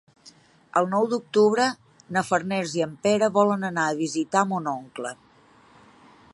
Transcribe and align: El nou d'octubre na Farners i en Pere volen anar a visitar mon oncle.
El 0.79 0.87
nou 0.93 1.03
d'octubre 1.11 1.67
na 2.17 2.23
Farners 2.31 2.73
i 2.79 2.83
en 2.87 2.97
Pere 3.05 3.31
volen 3.37 3.69
anar 3.71 3.87
a 3.91 3.95
visitar 4.03 4.45
mon 4.55 4.71
oncle. 4.75 5.13